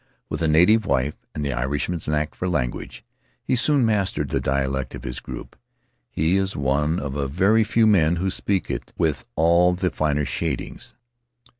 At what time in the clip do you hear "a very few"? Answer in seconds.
7.15-7.85